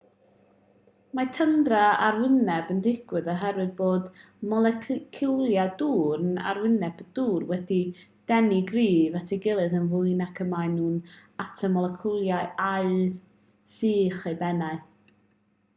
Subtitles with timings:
[1.17, 4.07] mae tyndra arwyneb yn digwydd oherwydd bod
[4.55, 10.43] moleciwlau dŵr ar arwyneb y dŵr wedi'u denu'n gryf at ei gilydd yn fwy nac
[10.49, 10.89] y maen nhw
[11.47, 13.81] at y moleciwlau aer uwch
[14.33, 14.85] eu pennau